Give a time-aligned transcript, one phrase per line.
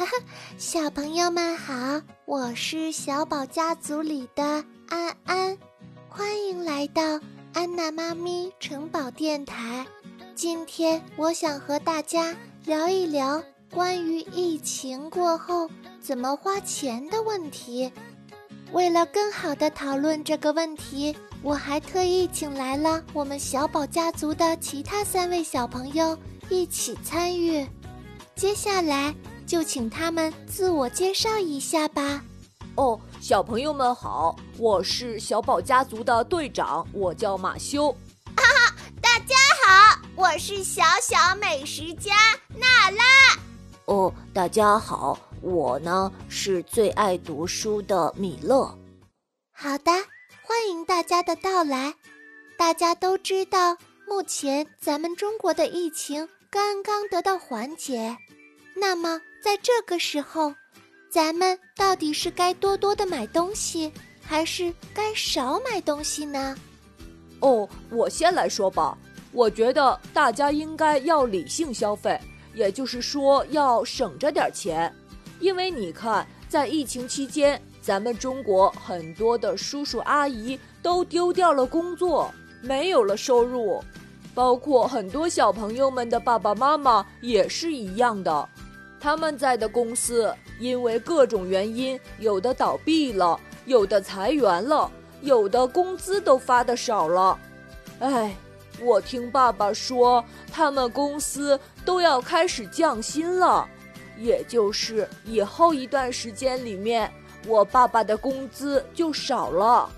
[0.00, 0.12] 哈哈，
[0.56, 4.42] 小朋友们好，我是小宝家族里的
[4.88, 5.58] 安安，
[6.08, 7.02] 欢迎来到
[7.52, 9.86] 安娜妈咪城堡电台。
[10.34, 12.34] 今天我想和大家
[12.64, 15.68] 聊一聊关于疫情过后
[16.00, 17.92] 怎么花钱的问题。
[18.72, 26.16] 为了更好的讨论这个问题，我还特意请来了我们小宝家族的其他三位小朋友
[26.48, 27.68] 一起参与。
[28.34, 29.14] 接下来。
[29.50, 32.22] 就请他们自我介绍一下吧。
[32.76, 37.90] 哦，小朋友们好，我是小宝家族的队长，我叫马修。
[38.36, 39.34] 哈哈，大家
[39.66, 42.14] 好，我是小小美食家
[42.54, 43.02] 娜拉。
[43.86, 48.72] 哦，大家好，我呢是最爱读书的米勒。
[49.50, 49.90] 好的，
[50.44, 51.92] 欢迎大家的到来。
[52.56, 58.16] 大家都知道，目前咱们中国的疫情刚刚得到缓解，
[58.74, 59.20] 那么。
[59.42, 60.54] 在这个时候，
[61.10, 66.54] 咱们到底是该多多的买东西，还是该少买东西呢？
[67.40, 68.98] 哦，我先来说吧。
[69.32, 72.20] 我觉得大家应该要理性消费，
[72.52, 74.94] 也就是说要省着点钱。
[75.38, 83.82] 因为你看，在疫情期间，咱们中国很多的叔叔阿姨都丢掉了工作，没有了收入，
[84.34, 88.46] 包括很多小朋友们的爸爸妈妈也是一样的。
[89.00, 94.90] 他们在的公司因为各种原因，有的倒闭了，有的裁员了，
[95.22, 97.38] 有的工资都发的少了。
[98.00, 98.36] 哎，
[98.80, 103.66] 我听爸爸说，他们公司都要开始降薪了，
[104.18, 107.10] 也就是以后一段时间里面，
[107.46, 109.88] 我爸爸的工资就少了。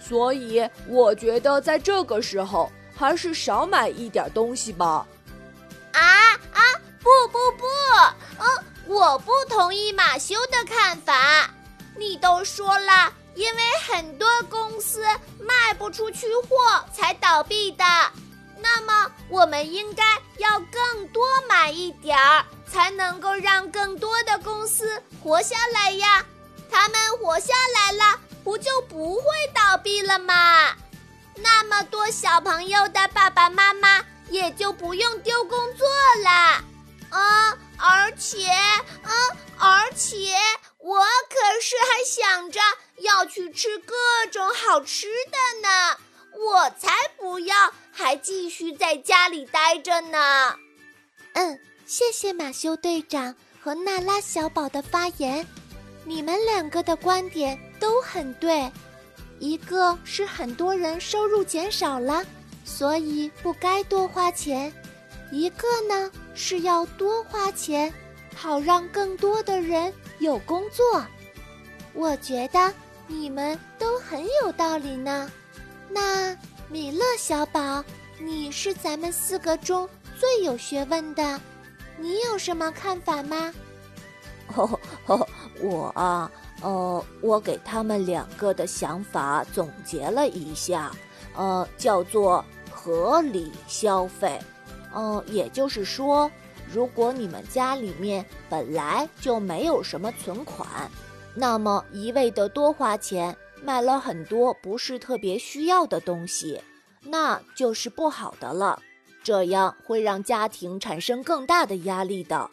[0.00, 5.06] 所以我觉得在这个时候，还是少买一点东西吧。
[5.92, 6.00] 啊
[6.52, 6.60] 啊！
[7.00, 7.64] 不不不，
[8.88, 11.50] 我不同意马修的看法。
[11.94, 15.04] 你都说了，因为很多公司
[15.38, 17.84] 卖不出去货才倒闭的，
[18.56, 20.02] 那么我们应该
[20.38, 26.24] 要更多买一点儿，才能够让更多的公司活下来呀。
[26.70, 29.22] 他们活下来了，不就不会
[29.54, 30.74] 倒闭了吗？
[31.36, 35.86] 那么多小朋友的爸爸妈妈也就不用丢工作
[36.24, 36.64] 了。
[37.10, 38.50] 啊，而且，
[39.98, 40.32] 且
[40.78, 42.60] 我可是还想着
[42.98, 43.94] 要去吃各
[44.30, 45.98] 种好吃的呢，
[46.38, 50.56] 我才不要还继续在家里待着呢。
[51.32, 55.44] 嗯，谢谢马修队长和娜拉小宝的发言，
[56.04, 58.70] 你们两个的观点都很对，
[59.40, 62.24] 一个是很多人收入减少了，
[62.64, 64.72] 所以不该多花钱。
[65.32, 67.92] 一个呢是要多花钱，
[68.40, 71.04] 好让更多的人有工作。
[71.92, 72.72] 我觉得
[73.08, 75.28] 你们都很有道理呢。
[75.90, 76.36] 那
[76.68, 77.82] 米勒小宝，
[78.20, 81.40] 你是咱们四个中最有学问的，
[81.96, 83.52] 你有什么看法吗？
[84.54, 84.78] 哦，
[85.60, 86.30] 我啊，
[86.62, 90.92] 呃，我给他们两个的想法总结了一下，
[91.34, 94.38] 呃，叫做合理消费。
[94.94, 96.30] 嗯，也就是说，
[96.72, 100.66] 如果你们家里面本来就没有什么存款，
[101.34, 106.60] 那么一味的多花钱买了很多不是特别需要的东西，
[107.02, 108.80] 那就是不好的了。
[109.24, 112.50] 这样会让家庭产生更大的压力的，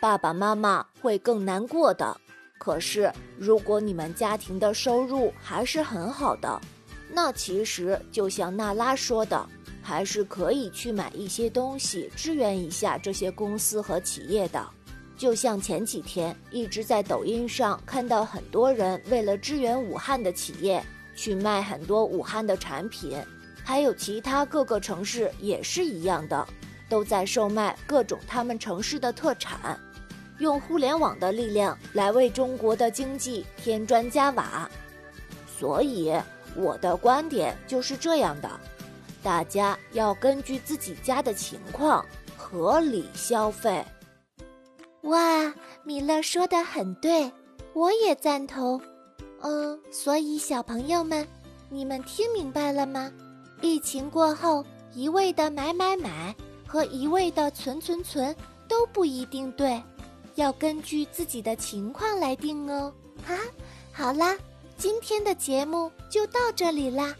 [0.00, 2.16] 爸爸妈妈会更难过的。
[2.58, 6.60] 可是，如果你们家庭的收入还是很好的，
[7.12, 9.46] 那其实就像娜拉说的。
[9.86, 14.60] 还是可以去买一些东西支援一下这些公司和企业的，
[15.16, 20.82] 就像前几天一直在抖音上看到很多人为了支援武汉的企业
[21.14, 23.16] 去卖很多武汉的产品，
[23.62, 26.44] 还有其他各个城市也是一样的，
[26.88, 29.78] 都在售卖各种他们城市的特产，
[30.40, 34.68] 用互联网的力量来为中国的经济添砖加瓦。
[35.46, 36.12] 所以
[36.56, 38.50] 我的观点就是这样的。
[39.22, 42.04] 大家要根据自己家的情况
[42.36, 43.84] 合理消费。
[45.02, 45.52] 哇，
[45.84, 47.30] 米勒说的很对，
[47.72, 48.80] 我也赞同。
[49.40, 51.26] 嗯，所以小朋友们，
[51.68, 53.12] 你们听明白了吗？
[53.60, 54.64] 疫情过后，
[54.94, 56.34] 一味的买买买
[56.66, 58.34] 和一味的存存存
[58.66, 59.80] 都不一定对，
[60.34, 62.92] 要根据自己的情况来定哦。
[63.24, 63.36] 哈，
[63.92, 64.36] 好啦，
[64.76, 67.14] 今天的节目就到这里啦。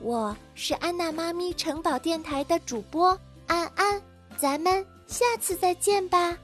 [0.00, 3.18] 我是安娜妈咪城堡电台的主播
[3.48, 4.00] 安安，
[4.36, 6.36] 咱们下次再见吧。